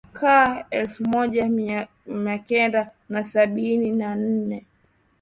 [0.17, 1.49] ka elfu moja
[2.07, 4.65] miakenda na sabini na nne